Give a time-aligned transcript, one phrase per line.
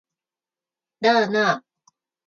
[1.01, 1.63] なあなあ